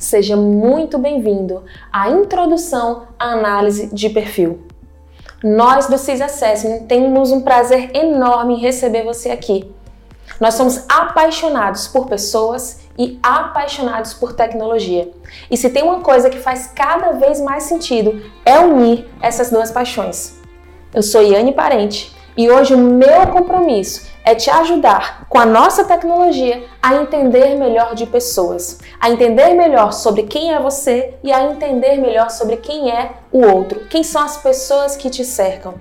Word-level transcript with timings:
Seja 0.00 0.34
muito 0.34 0.96
bem-vindo 0.96 1.62
à 1.92 2.08
introdução 2.08 3.08
à 3.18 3.32
análise 3.32 3.94
de 3.94 4.08
perfil. 4.08 4.62
Nós 5.44 5.88
do 5.88 5.98
CIS 5.98 6.22
Assessment 6.22 6.86
temos 6.86 7.30
um 7.30 7.42
prazer 7.42 7.94
enorme 7.94 8.54
em 8.54 8.60
receber 8.60 9.04
você 9.04 9.28
aqui. 9.28 9.70
Nós 10.40 10.54
somos 10.54 10.86
apaixonados 10.88 11.86
por 11.86 12.06
pessoas 12.06 12.80
e 12.98 13.20
apaixonados 13.22 14.14
por 14.14 14.32
tecnologia. 14.32 15.12
E 15.50 15.56
se 15.58 15.68
tem 15.68 15.82
uma 15.82 16.00
coisa 16.00 16.30
que 16.30 16.38
faz 16.38 16.68
cada 16.74 17.12
vez 17.12 17.38
mais 17.38 17.64
sentido 17.64 18.22
é 18.42 18.58
unir 18.58 19.06
essas 19.20 19.50
duas 19.50 19.70
paixões. 19.70 20.40
Eu 20.94 21.02
sou 21.02 21.22
Yane 21.22 21.52
Parente 21.52 22.16
e 22.40 22.50
hoje 22.50 22.72
o 22.72 22.78
meu 22.78 23.26
compromisso 23.26 24.08
é 24.24 24.34
te 24.34 24.48
ajudar 24.48 25.26
com 25.28 25.38
a 25.38 25.44
nossa 25.44 25.84
tecnologia 25.84 26.64
a 26.82 26.94
entender 26.94 27.54
melhor 27.54 27.94
de 27.94 28.06
pessoas, 28.06 28.78
a 28.98 29.10
entender 29.10 29.52
melhor 29.52 29.92
sobre 29.92 30.22
quem 30.22 30.54
é 30.54 30.58
você 30.58 31.12
e 31.22 31.30
a 31.30 31.42
entender 31.42 31.98
melhor 31.98 32.30
sobre 32.30 32.56
quem 32.56 32.90
é 32.90 33.10
o 33.30 33.44
outro, 33.46 33.80
quem 33.90 34.02
são 34.02 34.22
as 34.22 34.38
pessoas 34.38 34.96
que 34.96 35.10
te 35.10 35.22
cercam. 35.22 35.74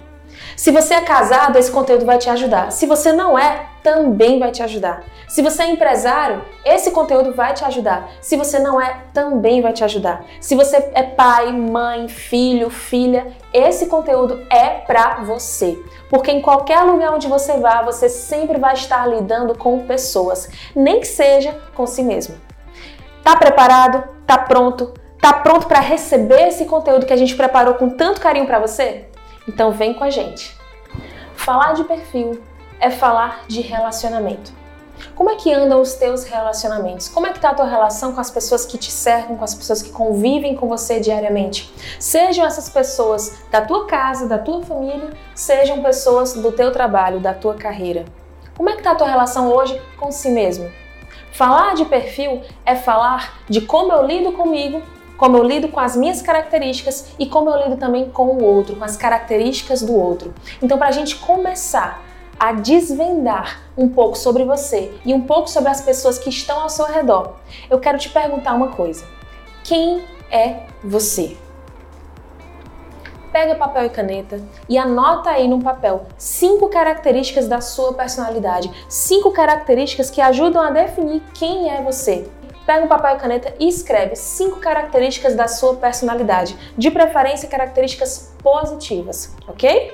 Se 0.57 0.70
você 0.70 0.95
é 0.95 1.01
casado, 1.01 1.57
esse 1.57 1.71
conteúdo 1.71 2.05
vai 2.05 2.17
te 2.17 2.29
ajudar. 2.29 2.73
Se 2.73 2.85
você 2.85 3.13
não 3.13 3.39
é, 3.39 3.68
também 3.83 4.39
vai 4.39 4.51
te 4.51 4.61
ajudar. 4.63 5.03
Se 5.27 5.41
você 5.41 5.63
é 5.63 5.69
empresário, 5.69 6.43
esse 6.65 6.91
conteúdo 6.91 7.33
vai 7.33 7.53
te 7.53 7.63
ajudar. 7.63 8.09
Se 8.21 8.35
você 8.35 8.59
não 8.59 8.81
é, 8.81 9.03
também 9.13 9.61
vai 9.61 9.73
te 9.73 9.83
ajudar. 9.83 10.25
Se 10.41 10.55
você 10.55 10.77
é 10.93 11.03
pai, 11.03 11.51
mãe, 11.51 12.07
filho, 12.07 12.70
filha, 12.70 13.27
esse 13.53 13.85
conteúdo 13.87 14.45
é 14.49 14.70
para 14.70 15.15
você. 15.23 15.77
Porque 16.09 16.31
em 16.31 16.41
qualquer 16.41 16.81
lugar 16.81 17.13
onde 17.13 17.27
você 17.27 17.57
vá, 17.57 17.81
você 17.81 18.09
sempre 18.09 18.57
vai 18.57 18.73
estar 18.73 19.05
lidando 19.07 19.57
com 19.57 19.85
pessoas, 19.85 20.49
nem 20.75 20.99
que 20.99 21.07
seja 21.07 21.57
com 21.75 21.85
si 21.85 22.01
mesmo. 22.01 22.35
Tá 23.23 23.35
preparado? 23.35 24.03
Tá 24.25 24.37
pronto? 24.37 24.93
Tá 25.21 25.34
pronto 25.34 25.67
para 25.67 25.79
receber 25.79 26.48
esse 26.48 26.65
conteúdo 26.65 27.05
que 27.05 27.13
a 27.13 27.17
gente 27.17 27.35
preparou 27.35 27.75
com 27.75 27.89
tanto 27.89 28.21
carinho 28.21 28.48
para 28.48 28.59
você? 28.59 29.05
Então 29.48 29.71
vem 29.71 29.93
com 29.93 30.04
a 30.04 30.09
gente. 30.09 30.57
Falar 31.35 31.73
de 31.73 31.84
perfil 31.84 32.41
é 32.80 32.90
falar 32.90 33.46
de 33.48 33.62
relacionamento. 33.62 34.60
Como 35.16 35.30
é 35.30 35.35
que 35.35 35.54
andam 35.54 35.82
os 35.82 35.94
teus 35.94 36.24
relacionamentos? 36.24 37.08
Como 37.08 37.26
é 37.26 37.32
que 37.32 37.38
está 37.38 37.52
a 37.52 37.54
tua 37.54 37.66
relação 37.66 38.13
com 38.13 38.20
as 38.20 38.30
pessoas 38.30 38.66
que 38.66 38.77
te 38.77 38.91
cercam, 38.91 39.38
com 39.38 39.44
as 39.44 39.54
pessoas 39.54 39.82
que 39.82 39.91
convivem 39.91 40.55
com 40.55 40.68
você 40.68 41.00
diariamente? 41.00 41.74
Sejam 42.00 42.46
essas 42.46 42.70
pessoas 42.70 43.38
da 43.50 43.62
tua 43.62 43.85
casa, 43.85 44.27
da 44.27 44.38
tua 44.38 44.62
família, 44.62 45.12
sejam 45.34 45.82
pessoas 45.82 46.34
do 46.34 46.52
teu 46.52 46.72
trabalho, 46.72 47.20
da 47.20 47.34
tua 47.34 47.55
carreira. 47.55 48.05
Como 48.57 48.70
é 48.70 48.74
que 48.74 48.80
está 48.80 48.91
a 48.91 48.96
tua 48.96 49.07
relação 49.07 49.52
hoje 49.52 49.82
com 49.98 50.12
si 50.12 50.30
mesmo? 50.30 50.70
Falar 51.32 51.76
de 51.76 51.85
perfil 51.85 52.41
é 52.66 52.76
falar 52.76 53.40
de 53.48 53.62
como 53.62 53.94
eu 53.94 54.05
lido 54.05 54.32
comigo 54.34 54.82
como 55.20 55.35
eu 55.35 55.44
lido 55.44 55.68
com 55.68 55.82
as 55.82 55.98
minhas 55.98 56.22
características 56.22 57.10
e 57.20 57.26
como 57.26 57.50
eu 57.50 57.63
lido 57.63 57.76
também 57.76 58.10
com 58.10 58.27
o 58.27 58.41
outro, 58.41 58.77
com 58.77 58.85
as 58.85 58.96
características 58.96 59.82
do 59.82 59.94
outro. 59.94 60.34
Então, 60.62 60.77
para 60.77 60.88
a 60.88 60.91
gente 60.91 61.18
começar 61.18 62.02
a 62.40 62.54
desvendar 62.54 63.62
um 63.77 63.90
pouco 63.90 64.18
sobre 64.18 64.45
você 64.45 64.94
e 65.03 65.13
um 65.13 65.22
pouco 65.22 65.50
sobre 65.50 65.69
as 65.69 65.81
pessoas 65.81 66.18
que 66.18 66.29
estão 66.29 66.62
ao 66.62 66.69
seu 66.69 66.85
redor, 66.85 67.35
eu 67.69 67.79
quero 67.79 67.97
te 67.97 68.09
perguntar 68.09 68.53
uma 68.53 68.69
coisa: 68.69 69.06
quem 69.63 70.03
é 70.31 70.67
você? 70.84 71.35
Pega 73.31 73.53
papel 73.56 73.85
e 73.85 73.90
caneta 73.90 74.41
e 74.67 74.78
anota 74.78 75.29
aí 75.29 75.47
no 75.47 75.62
papel 75.62 76.07
cinco 76.17 76.67
características 76.69 77.47
da 77.47 77.62
sua 77.62 77.94
personalidade, 77.94 78.72
cinco 78.88 79.31
características 79.31 80.09
que 80.09 80.19
ajudam 80.19 80.63
a 80.63 80.72
definir 80.72 81.22
quem 81.34 81.69
é 81.69 81.81
você. 81.84 82.28
Pega 82.66 82.85
um 82.85 82.88
papel 82.88 83.16
e 83.16 83.19
caneta 83.19 83.53
e 83.59 83.67
escreve 83.67 84.16
cinco 84.16 84.59
características 84.59 85.35
da 85.35 85.47
sua 85.47 85.75
personalidade, 85.75 86.56
de 86.78 86.90
preferência 86.90 87.47
características 87.47 88.34
positivas, 88.41 89.35
ok? 89.47 89.94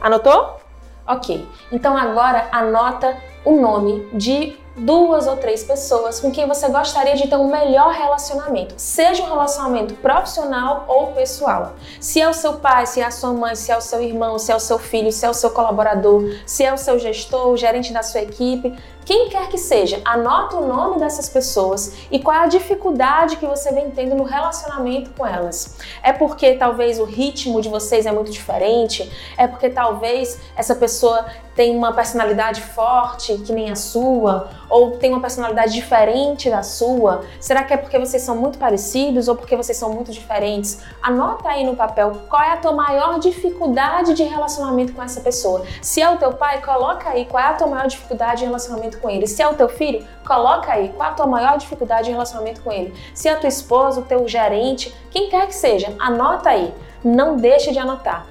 Anotou? 0.00 0.61
Ok. 1.06 1.46
Então 1.70 1.96
agora 1.96 2.48
anota 2.52 3.16
o 3.44 3.60
nome 3.60 4.08
de 4.12 4.56
duas 4.76 5.26
ou 5.26 5.36
três 5.36 5.62
pessoas 5.62 6.18
com 6.18 6.30
quem 6.30 6.46
você 6.46 6.68
gostaria 6.68 7.14
de 7.14 7.28
ter 7.28 7.36
um 7.36 7.50
melhor 7.50 7.92
relacionamento, 7.92 8.74
seja 8.76 9.22
um 9.22 9.26
relacionamento 9.26 9.94
profissional 9.94 10.84
ou 10.88 11.08
pessoal. 11.08 11.74
Se 12.00 12.20
é 12.20 12.28
o 12.28 12.32
seu 12.32 12.54
pai, 12.54 12.86
se 12.86 13.00
é 13.00 13.04
a 13.04 13.10
sua 13.10 13.32
mãe, 13.32 13.54
se 13.54 13.70
é 13.70 13.76
o 13.76 13.80
seu 13.80 14.02
irmão, 14.02 14.38
se 14.38 14.50
é 14.50 14.56
o 14.56 14.60
seu 14.60 14.78
filho, 14.78 15.12
se 15.12 15.26
é 15.26 15.30
o 15.30 15.34
seu 15.34 15.50
colaborador, 15.50 16.34
se 16.46 16.64
é 16.64 16.72
o 16.72 16.78
seu 16.78 16.98
gestor, 16.98 17.48
o 17.48 17.56
gerente 17.56 17.92
da 17.92 18.02
sua 18.02 18.22
equipe, 18.22 18.74
quem 19.04 19.28
quer 19.28 19.48
que 19.48 19.58
seja, 19.58 20.00
anota 20.04 20.56
o 20.56 20.66
nome 20.66 21.00
dessas 21.00 21.28
pessoas 21.28 22.06
e 22.10 22.20
qual 22.20 22.36
é 22.36 22.40
a 22.44 22.46
dificuldade 22.46 23.36
que 23.36 23.44
você 23.44 23.72
vem 23.72 23.90
tendo 23.90 24.14
no 24.14 24.22
relacionamento 24.22 25.10
com 25.10 25.26
elas. 25.26 25.76
É 26.02 26.12
porque 26.12 26.54
talvez 26.54 27.00
o 27.00 27.04
ritmo 27.04 27.60
de 27.60 27.68
vocês 27.68 28.06
é 28.06 28.12
muito 28.12 28.30
diferente? 28.30 29.10
É 29.36 29.48
porque 29.48 29.68
talvez 29.68 30.38
essa 30.56 30.74
pessoa 30.76 31.26
tem 31.56 31.76
uma 31.76 31.92
personalidade 31.92 32.62
forte 32.62 33.36
que 33.38 33.52
nem 33.52 33.70
a 33.70 33.76
sua? 33.76 34.48
Ou 34.72 34.92
tem 34.92 35.10
uma 35.10 35.20
personalidade 35.20 35.74
diferente 35.74 36.48
da 36.48 36.62
sua? 36.62 37.26
Será 37.38 37.62
que 37.62 37.74
é 37.74 37.76
porque 37.76 37.98
vocês 37.98 38.22
são 38.22 38.34
muito 38.34 38.56
parecidos 38.56 39.28
ou 39.28 39.36
porque 39.36 39.54
vocês 39.54 39.76
são 39.76 39.92
muito 39.92 40.10
diferentes? 40.10 40.80
Anota 41.02 41.50
aí 41.50 41.62
no 41.62 41.76
papel 41.76 42.22
qual 42.26 42.40
é 42.40 42.52
a 42.52 42.56
tua 42.56 42.72
maior 42.72 43.18
dificuldade 43.18 44.14
de 44.14 44.22
relacionamento 44.22 44.94
com 44.94 45.02
essa 45.02 45.20
pessoa. 45.20 45.66
Se 45.82 46.00
é 46.00 46.08
o 46.08 46.16
teu 46.16 46.32
pai, 46.32 46.62
coloca 46.62 47.10
aí 47.10 47.26
qual 47.26 47.44
é 47.44 47.48
a 47.48 47.52
tua 47.52 47.66
maior 47.66 47.86
dificuldade 47.86 48.38
de 48.38 48.46
relacionamento 48.46 48.98
com 48.98 49.10
ele. 49.10 49.26
Se 49.26 49.42
é 49.42 49.46
o 49.46 49.52
teu 49.52 49.68
filho, 49.68 50.08
coloca 50.26 50.72
aí 50.72 50.88
qual 50.96 51.10
a 51.10 51.12
tua 51.12 51.26
maior 51.26 51.58
dificuldade 51.58 52.04
de 52.04 52.12
relacionamento 52.12 52.62
com 52.62 52.72
ele. 52.72 52.94
Se 53.14 53.28
é 53.28 53.32
a 53.32 53.36
tua 53.36 53.50
esposa, 53.50 54.00
o 54.00 54.04
teu 54.04 54.26
gerente, 54.26 54.90
quem 55.10 55.28
quer 55.28 55.48
que 55.48 55.54
seja, 55.54 55.94
anota 55.98 56.48
aí. 56.48 56.72
Não 57.04 57.36
deixe 57.36 57.72
de 57.72 57.78
anotar. 57.78 58.24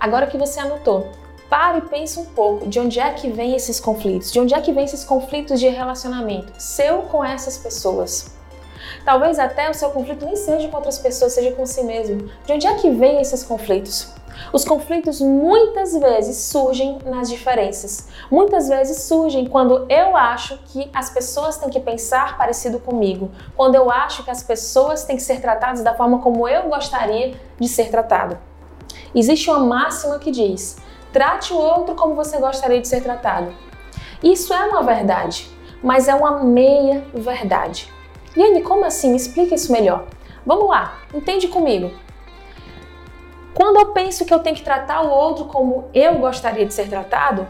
Agora 0.00 0.26
que 0.26 0.38
você 0.38 0.60
anotou, 0.60 1.10
pare 1.52 1.80
e 1.80 1.82
pense 1.82 2.18
um 2.18 2.24
pouco 2.24 2.66
de 2.66 2.80
onde 2.80 2.98
é 2.98 3.12
que 3.12 3.28
vem 3.28 3.54
esses 3.54 3.78
conflitos, 3.78 4.32
de 4.32 4.40
onde 4.40 4.54
é 4.54 4.60
que 4.62 4.72
vem 4.72 4.86
esses 4.86 5.04
conflitos 5.04 5.60
de 5.60 5.68
relacionamento 5.68 6.50
seu 6.56 7.02
com 7.02 7.22
essas 7.22 7.58
pessoas. 7.58 8.34
Talvez 9.04 9.38
até 9.38 9.68
o 9.68 9.74
seu 9.74 9.90
conflito 9.90 10.24
nem 10.24 10.34
seja 10.34 10.68
com 10.68 10.76
outras 10.76 10.98
pessoas, 10.98 11.34
seja 11.34 11.52
com 11.52 11.66
si 11.66 11.82
mesmo. 11.82 12.26
De 12.46 12.54
onde 12.54 12.66
é 12.66 12.74
que 12.76 12.88
vem 12.88 13.20
esses 13.20 13.42
conflitos? 13.42 14.08
Os 14.50 14.64
conflitos 14.64 15.20
muitas 15.20 15.92
vezes 15.92 16.38
surgem 16.38 16.98
nas 17.04 17.28
diferenças. 17.28 18.08
Muitas 18.30 18.70
vezes 18.70 19.02
surgem 19.02 19.46
quando 19.46 19.84
eu 19.90 20.16
acho 20.16 20.56
que 20.68 20.90
as 20.94 21.10
pessoas 21.10 21.58
têm 21.58 21.68
que 21.68 21.80
pensar 21.80 22.38
parecido 22.38 22.80
comigo, 22.80 23.30
quando 23.54 23.74
eu 23.74 23.90
acho 23.90 24.24
que 24.24 24.30
as 24.30 24.42
pessoas 24.42 25.04
têm 25.04 25.16
que 25.16 25.22
ser 25.22 25.42
tratadas 25.42 25.84
da 25.84 25.94
forma 25.94 26.18
como 26.20 26.48
eu 26.48 26.70
gostaria 26.70 27.34
de 27.60 27.68
ser 27.68 27.90
tratado. 27.90 28.38
Existe 29.14 29.50
uma 29.50 29.58
máxima 29.58 30.18
que 30.18 30.30
diz: 30.30 30.78
trate 31.12 31.52
o 31.52 31.56
outro 31.56 31.94
como 31.94 32.14
você 32.14 32.38
gostaria 32.38 32.80
de 32.80 32.88
ser 32.88 33.02
tratado. 33.02 33.52
Isso 34.22 34.52
é 34.54 34.64
uma 34.64 34.82
verdade, 34.82 35.50
mas 35.82 36.08
é 36.08 36.14
uma 36.14 36.42
meia 36.42 37.04
verdade. 37.12 37.92
E 38.36 38.42
aí, 38.42 38.62
como 38.62 38.84
assim? 38.84 39.14
Explica 39.14 39.54
isso 39.54 39.72
melhor. 39.72 40.06
Vamos 40.46 40.68
lá, 40.68 40.98
entende 41.12 41.48
comigo. 41.48 41.92
Quando 43.54 43.76
eu 43.76 43.92
penso 43.92 44.24
que 44.24 44.32
eu 44.32 44.38
tenho 44.38 44.56
que 44.56 44.62
tratar 44.62 45.02
o 45.02 45.10
outro 45.10 45.44
como 45.44 45.90
eu 45.92 46.14
gostaria 46.14 46.64
de 46.64 46.72
ser 46.72 46.88
tratado, 46.88 47.46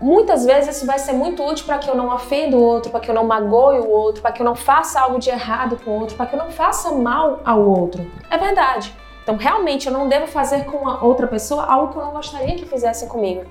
muitas 0.00 0.44
vezes 0.44 0.76
isso 0.76 0.86
vai 0.86 0.98
ser 0.98 1.12
muito 1.12 1.44
útil 1.44 1.66
para 1.66 1.78
que 1.78 1.90
eu 1.90 1.96
não 1.96 2.14
ofenda 2.14 2.56
o 2.56 2.62
outro, 2.62 2.90
para 2.90 3.00
que 3.00 3.10
eu 3.10 3.14
não 3.14 3.24
magoe 3.24 3.80
o 3.80 3.90
outro, 3.90 4.22
para 4.22 4.32
que 4.32 4.40
eu 4.40 4.46
não 4.46 4.54
faça 4.54 5.00
algo 5.00 5.18
de 5.18 5.30
errado 5.30 5.76
com 5.84 5.90
o 5.90 6.00
outro, 6.00 6.16
para 6.16 6.26
que 6.26 6.34
eu 6.34 6.38
não 6.38 6.50
faça 6.50 6.92
mal 6.92 7.40
ao 7.44 7.60
outro. 7.60 8.08
É 8.30 8.38
verdade. 8.38 8.96
Então, 9.22 9.36
realmente, 9.36 9.86
eu 9.86 9.92
não 9.92 10.08
devo 10.08 10.26
fazer 10.26 10.64
com 10.64 10.88
a 10.88 11.04
outra 11.04 11.28
pessoa 11.28 11.64
algo 11.64 11.92
que 11.92 11.98
eu 11.98 12.04
não 12.04 12.12
gostaria 12.12 12.56
que 12.56 12.66
fizessem 12.66 13.08
comigo. 13.08 13.44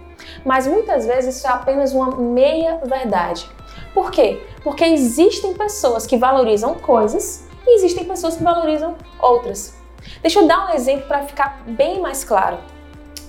Mas 0.46 0.68
muitas 0.68 1.06
vezes 1.06 1.38
isso 1.38 1.48
é 1.48 1.50
apenas 1.50 1.94
uma 1.94 2.12
meia 2.16 2.80
verdade. 2.84 3.50
Por 3.94 4.12
quê? 4.12 4.42
Porque 4.64 4.84
existem 4.84 5.54
pessoas 5.54 6.06
que 6.06 6.18
valorizam 6.18 6.76
coisas 6.76 7.48
e 7.66 7.76
existem 7.76 8.04
pessoas 8.04 8.36
que 8.36 8.44
valorizam 8.44 8.96
outras. 9.20 9.76
Deixa 10.22 10.40
eu 10.40 10.48
dar 10.48 10.68
um 10.68 10.74
exemplo 10.74 11.08
para 11.08 11.24
ficar 11.24 11.62
bem 11.66 12.02
mais 12.02 12.24
claro. 12.24 12.58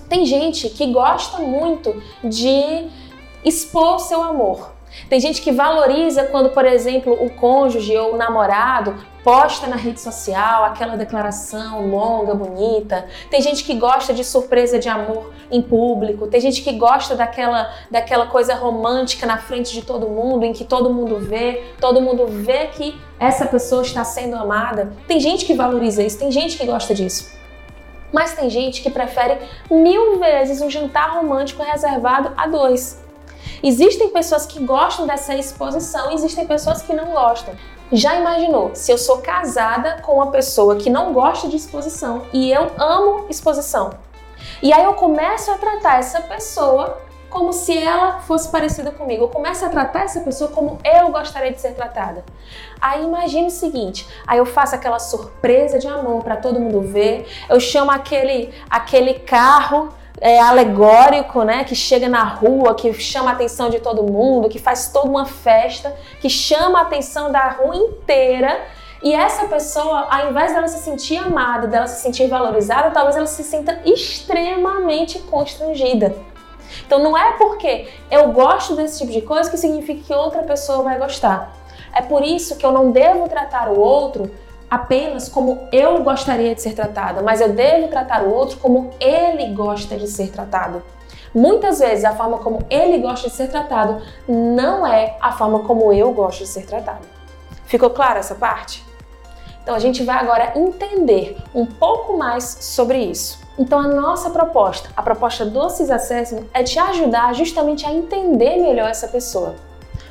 Tem 0.09 0.25
gente 0.25 0.69
que 0.69 0.91
gosta 0.91 1.39
muito 1.39 2.01
de 2.23 2.89
expor 3.43 3.99
seu 3.99 4.21
amor. 4.21 4.72
Tem 5.09 5.19
gente 5.19 5.41
que 5.41 5.51
valoriza 5.51 6.25
quando, 6.25 6.49
por 6.49 6.65
exemplo, 6.65 7.13
o 7.13 7.29
cônjuge 7.29 7.95
ou 7.97 8.13
o 8.13 8.17
namorado 8.17 8.95
posta 9.23 9.67
na 9.67 9.75
rede 9.75 10.01
social 10.01 10.65
aquela 10.65 10.97
declaração 10.97 11.87
longa, 11.87 12.35
bonita. 12.35 13.07
Tem 13.29 13.41
gente 13.41 13.63
que 13.63 13.73
gosta 13.75 14.13
de 14.13 14.23
surpresa 14.23 14.77
de 14.77 14.89
amor 14.89 15.31
em 15.49 15.61
público. 15.61 16.27
Tem 16.27 16.41
gente 16.41 16.61
que 16.61 16.73
gosta 16.73 17.15
daquela, 17.15 17.71
daquela 17.89 18.27
coisa 18.27 18.53
romântica 18.53 19.25
na 19.25 19.37
frente 19.37 19.71
de 19.73 19.81
todo 19.81 20.07
mundo, 20.07 20.43
em 20.43 20.51
que 20.51 20.65
todo 20.65 20.93
mundo 20.93 21.19
vê, 21.19 21.63
todo 21.79 22.01
mundo 22.01 22.27
vê 22.27 22.67
que 22.67 22.99
essa 23.19 23.45
pessoa 23.45 23.81
está 23.81 24.03
sendo 24.03 24.35
amada. 24.35 24.93
Tem 25.07 25.19
gente 25.19 25.45
que 25.45 25.53
valoriza 25.53 26.03
isso, 26.03 26.19
tem 26.19 26.31
gente 26.31 26.57
que 26.57 26.65
gosta 26.65 26.93
disso. 26.93 27.31
Mas 28.11 28.33
tem 28.33 28.49
gente 28.49 28.81
que 28.83 28.91
prefere 28.91 29.39
mil 29.71 30.19
vezes 30.19 30.61
um 30.61 30.69
jantar 30.69 31.15
romântico 31.15 31.63
reservado 31.63 32.31
a 32.37 32.45
dois. 32.45 33.02
Existem 33.63 34.09
pessoas 34.09 34.45
que 34.45 34.59
gostam 34.61 35.07
dessa 35.07 35.33
exposição, 35.33 36.11
existem 36.11 36.45
pessoas 36.45 36.81
que 36.81 36.93
não 36.93 37.13
gostam. 37.13 37.55
Já 37.93 38.15
imaginou 38.15 38.71
se 38.75 38.91
eu 38.91 38.97
sou 38.97 39.19
casada 39.19 40.01
com 40.01 40.15
uma 40.15 40.31
pessoa 40.31 40.75
que 40.75 40.89
não 40.89 41.13
gosta 41.13 41.47
de 41.47 41.55
exposição 41.55 42.23
e 42.33 42.51
eu 42.51 42.71
amo 42.77 43.25
exposição? 43.29 43.91
E 44.61 44.73
aí 44.73 44.83
eu 44.83 44.95
começo 44.95 45.49
a 45.49 45.57
tratar 45.57 45.99
essa 45.99 46.19
pessoa 46.19 46.97
como 47.29 47.53
se 47.53 47.77
ela 47.77 48.19
fosse 48.19 48.49
parecida 48.49 48.91
comigo. 48.91 49.23
Eu 49.23 49.29
começo 49.29 49.65
a 49.65 49.69
tratar 49.69 50.03
essa 50.03 50.19
pessoa 50.19 50.51
como 50.51 50.77
eu 50.83 51.09
gostaria 51.09 51.51
de 51.51 51.61
ser 51.61 51.73
tratada. 51.73 52.25
Aí 52.81 53.03
imagine 53.03 53.47
o 53.47 53.51
seguinte: 53.51 54.05
aí 54.27 54.39
eu 54.39 54.45
faço 54.45 54.75
aquela 54.75 54.99
surpresa 54.99 55.79
de 55.79 55.87
amor 55.87 56.21
para 56.21 56.35
todo 56.35 56.59
mundo 56.59 56.81
ver, 56.81 57.27
eu 57.49 57.61
chamo 57.61 57.91
aquele, 57.91 58.53
aquele 58.69 59.13
carro 59.15 59.89
é, 60.23 60.39
alegórico, 60.39 61.43
né, 61.43 61.65
que 61.65 61.75
chega 61.75 62.07
na 62.07 62.23
rua, 62.23 62.73
que 62.73 62.93
chama 62.93 63.31
a 63.31 63.33
atenção 63.33 63.69
de 63.69 63.81
todo 63.81 64.01
mundo, 64.01 64.47
que 64.47 64.57
faz 64.57 64.87
toda 64.87 65.09
uma 65.09 65.25
festa, 65.25 65.93
que 66.21 66.29
chama 66.29 66.79
a 66.79 66.81
atenção 66.83 67.29
da 67.29 67.49
rua 67.49 67.75
inteira. 67.75 68.61
E 69.03 69.13
essa 69.13 69.47
pessoa, 69.49 70.07
ao 70.09 70.29
invés 70.29 70.53
dela 70.53 70.69
se 70.69 70.81
sentir 70.81 71.17
amada, 71.17 71.67
dela 71.67 71.87
se 71.87 72.01
sentir 72.01 72.27
valorizada, 72.29 72.91
talvez 72.91 73.17
ela 73.17 73.25
se 73.25 73.43
sinta 73.43 73.81
extremamente 73.83 75.19
constrangida. 75.19 76.15
Então 76.87 76.99
não 76.99 77.17
é 77.17 77.33
porque 77.33 77.89
eu 78.09 78.31
gosto 78.31 78.77
desse 78.77 78.99
tipo 78.99 79.11
de 79.11 79.21
coisa 79.21 79.51
que 79.51 79.57
significa 79.57 80.03
que 80.05 80.13
outra 80.13 80.43
pessoa 80.43 80.83
vai 80.83 80.97
gostar. 80.97 81.53
É 81.93 82.01
por 82.01 82.23
isso 82.23 82.55
que 82.55 82.65
eu 82.65 82.71
não 82.71 82.91
devo 82.91 83.27
tratar 83.27 83.67
o 83.67 83.77
outro 83.77 84.31
apenas 84.73 85.29
como 85.29 85.67
eu 85.71 86.01
gostaria 86.01 86.55
de 86.55 86.59
ser 86.59 86.73
tratada, 86.73 87.21
mas 87.21 87.39
eu 87.39 87.53
devo 87.53 87.89
tratar 87.89 88.23
o 88.23 88.33
outro 88.33 88.57
como 88.57 88.89
ele 88.99 89.53
gosta 89.53 89.95
de 89.95 90.07
ser 90.07 90.31
tratado. 90.31 90.81
Muitas 91.31 91.77
vezes 91.77 92.03
a 92.03 92.15
forma 92.15 92.39
como 92.39 92.65
ele 92.71 92.97
gosta 92.97 93.29
de 93.29 93.35
ser 93.35 93.49
tratado 93.49 94.01
não 94.27 94.85
é 94.85 95.15
a 95.21 95.31
forma 95.31 95.59
como 95.59 95.93
eu 95.93 96.11
gosto 96.11 96.39
de 96.39 96.47
ser 96.47 96.65
tratado. 96.65 97.05
Ficou 97.65 97.91
clara 97.91 98.19
essa 98.19 98.33
parte? 98.33 98.83
Então 99.61 99.75
a 99.75 99.79
gente 99.79 100.03
vai 100.03 100.17
agora 100.17 100.53
entender 100.55 101.37
um 101.53 101.67
pouco 101.67 102.17
mais 102.17 102.43
sobre 102.43 102.97
isso. 102.97 103.39
Então 103.59 103.79
a 103.79 103.87
nossa 103.87 104.31
proposta, 104.31 104.89
a 104.97 105.03
proposta 105.03 105.45
do 105.45 105.69
CIS 105.69 105.91
Assessment 105.91 106.45
é 106.51 106.63
te 106.63 106.79
ajudar 106.79 107.35
justamente 107.35 107.85
a 107.85 107.93
entender 107.93 108.57
melhor 108.57 108.89
essa 108.89 109.07
pessoa. 109.07 109.53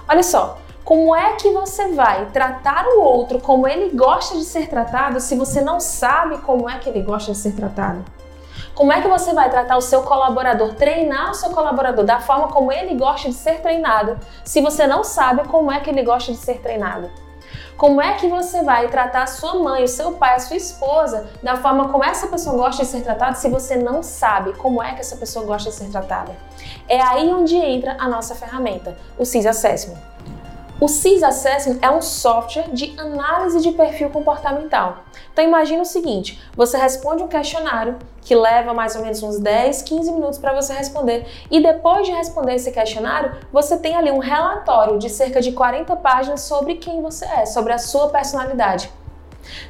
Olha 0.08 0.22
só, 0.22 0.58
como 0.84 1.14
é 1.14 1.34
que 1.34 1.48
você 1.50 1.92
vai 1.92 2.26
tratar 2.32 2.84
o 2.86 3.02
outro 3.02 3.38
como 3.38 3.68
ele 3.68 3.96
gosta 3.96 4.36
de 4.36 4.44
ser 4.44 4.68
tratado 4.68 5.20
se 5.20 5.36
você 5.36 5.60
não 5.60 5.78
sabe 5.78 6.38
como 6.38 6.68
é 6.68 6.78
que 6.78 6.88
ele 6.88 7.02
gosta 7.02 7.30
de 7.32 7.38
ser 7.38 7.52
tratado? 7.52 8.04
Como 8.74 8.92
é 8.92 9.00
que 9.00 9.06
você 9.06 9.32
vai 9.32 9.48
tratar 9.48 9.76
o 9.76 9.80
seu 9.80 10.02
colaborador, 10.02 10.74
treinar 10.74 11.30
o 11.30 11.34
seu 11.34 11.50
colaborador 11.50 12.04
da 12.04 12.20
forma 12.20 12.48
como 12.48 12.72
ele 12.72 12.96
gosta 12.96 13.28
de 13.28 13.34
ser 13.34 13.60
treinado, 13.60 14.18
se 14.44 14.60
você 14.60 14.86
não 14.86 15.04
sabe 15.04 15.46
como 15.46 15.70
é 15.70 15.78
que 15.78 15.88
ele 15.88 16.02
gosta 16.02 16.32
de 16.32 16.38
ser 16.38 16.58
treinado? 16.58 17.08
Como 17.76 18.00
é 18.00 18.14
que 18.14 18.28
você 18.28 18.62
vai 18.62 18.88
tratar 18.88 19.22
a 19.22 19.26
sua 19.26 19.54
mãe, 19.56 19.84
o 19.84 19.88
seu 19.88 20.12
pai, 20.12 20.34
a 20.34 20.40
sua 20.40 20.56
esposa 20.56 21.28
da 21.42 21.56
forma 21.56 21.88
como 21.88 22.04
essa 22.04 22.26
pessoa 22.26 22.56
gosta 22.56 22.82
de 22.82 22.88
ser 22.88 23.02
tratada 23.02 23.34
se 23.34 23.48
você 23.48 23.76
não 23.76 24.02
sabe 24.02 24.52
como 24.54 24.82
é 24.82 24.94
que 24.94 25.00
essa 25.00 25.16
pessoa 25.16 25.44
gosta 25.44 25.70
de 25.70 25.76
ser 25.76 25.90
tratada? 25.90 26.34
É 26.88 27.00
aí 27.00 27.32
onde 27.32 27.56
entra 27.56 27.96
a 27.98 28.08
nossa 28.08 28.34
ferramenta, 28.34 28.96
o 29.18 29.24
CIS 29.24 29.46
Assessment. 29.46 30.11
O 30.82 30.88
CIS 30.88 31.22
Assessment 31.22 31.78
é 31.80 31.88
um 31.88 32.02
software 32.02 32.68
de 32.72 32.92
análise 32.98 33.60
de 33.60 33.70
perfil 33.70 34.10
comportamental. 34.10 35.04
Então 35.32 35.44
imagine 35.44 35.80
o 35.80 35.84
seguinte, 35.84 36.42
você 36.56 36.76
responde 36.76 37.22
um 37.22 37.28
questionário 37.28 38.00
que 38.20 38.34
leva 38.34 38.74
mais 38.74 38.96
ou 38.96 39.02
menos 39.02 39.22
uns 39.22 39.38
10, 39.38 39.82
15 39.82 40.10
minutos 40.10 40.40
para 40.40 40.52
você 40.52 40.72
responder 40.72 41.24
e 41.48 41.62
depois 41.62 42.04
de 42.04 42.12
responder 42.12 42.56
esse 42.56 42.72
questionário, 42.72 43.32
você 43.52 43.76
tem 43.78 43.94
ali 43.94 44.10
um 44.10 44.18
relatório 44.18 44.98
de 44.98 45.08
cerca 45.08 45.40
de 45.40 45.52
40 45.52 45.94
páginas 45.94 46.40
sobre 46.40 46.74
quem 46.74 47.00
você 47.00 47.26
é, 47.26 47.46
sobre 47.46 47.72
a 47.72 47.78
sua 47.78 48.08
personalidade. 48.08 48.90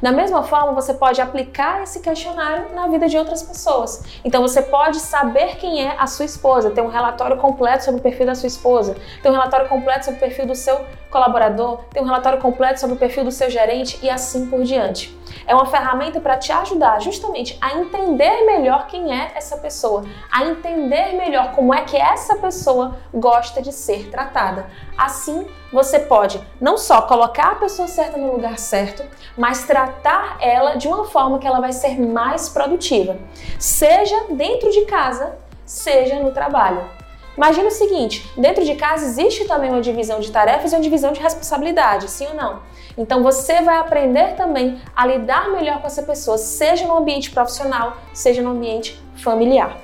Da 0.00 0.12
mesma 0.12 0.42
forma, 0.42 0.72
você 0.72 0.94
pode 0.94 1.20
aplicar 1.20 1.82
esse 1.82 2.00
questionário 2.00 2.74
na 2.74 2.88
vida 2.88 3.08
de 3.08 3.16
outras 3.16 3.42
pessoas. 3.42 4.02
Então, 4.24 4.42
você 4.42 4.62
pode 4.62 4.98
saber 5.00 5.56
quem 5.56 5.86
é 5.86 5.96
a 5.98 6.06
sua 6.06 6.24
esposa, 6.24 6.70
ter 6.70 6.82
um 6.82 6.88
relatório 6.88 7.36
completo 7.36 7.84
sobre 7.84 8.00
o 8.00 8.02
perfil 8.02 8.26
da 8.26 8.34
sua 8.34 8.46
esposa, 8.46 8.96
ter 9.22 9.28
um 9.28 9.32
relatório 9.32 9.69
completo 9.69 10.04
sobre 10.04 10.19
o 10.19 10.20
perfil 10.20 10.46
do 10.46 10.54
seu 10.54 10.80
colaborador, 11.10 11.80
ter 11.92 12.00
um 12.00 12.04
relatório 12.04 12.40
completo 12.40 12.80
sobre 12.80 12.96
o 12.96 12.98
perfil 12.98 13.24
do 13.24 13.30
seu 13.30 13.50
gerente 13.50 13.98
e 14.02 14.08
assim 14.08 14.46
por 14.46 14.62
diante. 14.62 15.16
É 15.46 15.55
uma 15.55 15.67
ferramenta 15.67 16.20
para 16.20 16.37
te 16.37 16.52
ajudar 16.52 17.00
justamente 17.00 17.56
a 17.61 17.75
entender 17.75 18.44
melhor 18.44 18.87
quem 18.87 19.12
é 19.12 19.32
essa 19.34 19.56
pessoa, 19.56 20.05
a 20.31 20.44
entender 20.44 21.12
melhor 21.14 21.52
como 21.52 21.75
é 21.75 21.82
que 21.82 21.96
essa 21.96 22.37
pessoa 22.37 22.96
gosta 23.12 23.61
de 23.61 23.73
ser 23.73 24.11
tratada. 24.11 24.67
Assim, 24.96 25.46
você 25.73 25.99
pode 26.00 26.40
não 26.61 26.76
só 26.76 27.02
colocar 27.02 27.52
a 27.52 27.55
pessoa 27.56 27.88
certa 27.88 28.19
no 28.19 28.32
lugar 28.32 28.58
certo, 28.58 29.05
mas 29.37 29.64
tratar 29.64 30.37
ela 30.40 30.75
de 30.75 30.88
uma 30.88 31.05
forma 31.05 31.38
que 31.38 31.46
ela 31.46 31.61
vai 31.61 31.73
ser 31.73 32.00
mais 32.00 32.49
produtiva, 32.49 33.17
seja 33.58 34.25
dentro 34.31 34.70
de 34.70 34.84
casa, 34.84 35.38
seja 35.64 36.20
no 36.20 36.32
trabalho. 36.32 37.01
Imagina 37.37 37.69
o 37.69 37.70
seguinte: 37.70 38.29
dentro 38.37 38.64
de 38.64 38.75
casa 38.75 39.06
existe 39.06 39.44
também 39.46 39.70
uma 39.70 39.81
divisão 39.81 40.19
de 40.20 40.31
tarefas 40.31 40.73
e 40.73 40.76
uma 40.76 40.82
divisão 40.82 41.12
de 41.12 41.20
responsabilidade, 41.20 42.11
sim 42.11 42.26
ou 42.26 42.34
não? 42.34 42.61
Então 42.96 43.23
você 43.23 43.61
vai 43.62 43.76
aprender 43.79 44.34
também 44.37 44.81
a 44.94 45.06
lidar 45.06 45.50
melhor 45.50 45.81
com 45.81 45.87
essa 45.87 46.02
pessoa, 46.02 46.37
seja 46.37 46.87
no 46.87 46.94
ambiente 46.96 47.31
profissional, 47.31 47.96
seja 48.12 48.43
no 48.43 48.50
ambiente 48.50 49.02
familiar. 49.17 49.79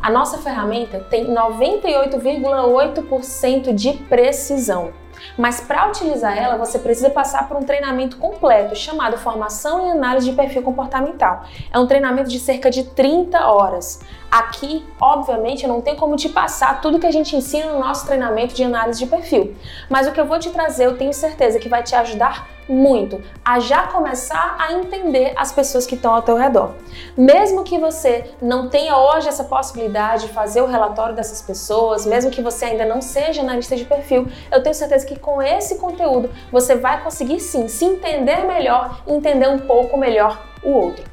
A 0.00 0.08
nossa 0.08 0.38
ferramenta 0.38 1.00
tem 1.10 1.26
98,8% 1.26 3.74
de 3.74 3.94
precisão. 3.94 4.92
Mas 5.36 5.60
para 5.60 5.88
utilizar 5.88 6.36
ela, 6.36 6.56
você 6.56 6.78
precisa 6.78 7.10
passar 7.10 7.48
por 7.48 7.56
um 7.56 7.62
treinamento 7.62 8.16
completo 8.16 8.74
chamado 8.74 9.16
Formação 9.18 9.86
e 9.86 9.90
Análise 9.90 10.30
de 10.30 10.36
Perfil 10.36 10.62
Comportamental. 10.62 11.44
É 11.72 11.78
um 11.78 11.86
treinamento 11.86 12.28
de 12.28 12.38
cerca 12.38 12.70
de 12.70 12.84
30 12.84 13.46
horas. 13.46 14.00
Aqui, 14.30 14.86
obviamente, 15.00 15.66
não 15.66 15.80
tenho 15.80 15.96
como 15.96 16.16
te 16.16 16.28
passar 16.28 16.80
tudo 16.80 16.98
que 16.98 17.06
a 17.06 17.10
gente 17.10 17.34
ensina 17.34 17.72
no 17.72 17.80
nosso 17.80 18.06
treinamento 18.06 18.54
de 18.54 18.62
análise 18.62 18.98
de 18.98 19.06
perfil. 19.06 19.56
Mas 19.88 20.06
o 20.06 20.12
que 20.12 20.20
eu 20.20 20.26
vou 20.26 20.38
te 20.38 20.50
trazer, 20.50 20.86
eu 20.86 20.96
tenho 20.96 21.12
certeza 21.12 21.58
que 21.58 21.68
vai 21.68 21.82
te 21.82 21.94
ajudar 21.96 22.48
muito 22.70 23.22
a 23.44 23.58
já 23.58 23.88
começar 23.88 24.56
a 24.58 24.72
entender 24.72 25.32
as 25.36 25.52
pessoas 25.52 25.86
que 25.86 25.94
estão 25.94 26.14
ao 26.14 26.22
teu 26.22 26.36
redor. 26.36 26.74
Mesmo 27.16 27.64
que 27.64 27.78
você 27.78 28.30
não 28.40 28.68
tenha 28.68 28.96
hoje 28.96 29.28
essa 29.28 29.44
possibilidade 29.44 30.26
de 30.26 30.32
fazer 30.32 30.62
o 30.62 30.66
relatório 30.66 31.14
dessas 31.14 31.42
pessoas, 31.42 32.06
mesmo 32.06 32.30
que 32.30 32.40
você 32.40 32.66
ainda 32.66 32.84
não 32.84 33.02
seja 33.02 33.42
analista 33.42 33.76
de 33.76 33.84
perfil, 33.84 34.28
eu 34.50 34.62
tenho 34.62 34.74
certeza 34.74 35.06
que 35.06 35.18
com 35.18 35.42
esse 35.42 35.76
conteúdo 35.76 36.30
você 36.50 36.76
vai 36.76 37.02
conseguir 37.02 37.40
sim 37.40 37.68
se 37.68 37.84
entender 37.84 38.46
melhor 38.46 39.02
entender 39.06 39.48
um 39.48 39.58
pouco 39.58 39.96
melhor 39.96 40.40
o 40.62 40.70
outro. 40.70 41.04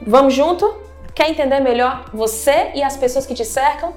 Vamos 0.00 0.34
junto? 0.34 0.76
Quer 1.14 1.30
entender 1.30 1.60
melhor 1.60 2.10
você 2.12 2.70
e 2.74 2.82
as 2.82 2.96
pessoas 2.96 3.24
que 3.24 3.34
te 3.34 3.44
cercam? 3.44 3.94